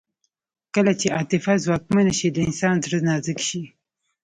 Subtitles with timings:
[0.75, 3.61] کله چې عاطفه ځواکمنه شي د انسان زړه نازک شي